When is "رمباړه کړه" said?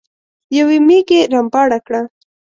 1.31-2.01